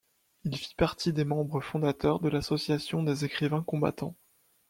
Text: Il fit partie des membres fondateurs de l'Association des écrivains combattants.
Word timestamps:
Il 0.45 0.57
fit 0.57 0.73
partie 0.73 1.13
des 1.13 1.25
membres 1.25 1.61
fondateurs 1.61 2.19
de 2.21 2.27
l'Association 2.27 3.03
des 3.03 3.23
écrivains 3.23 3.61
combattants. 3.61 4.15